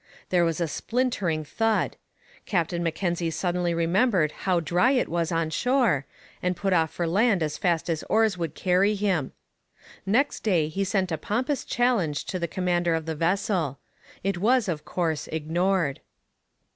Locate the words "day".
10.39-10.69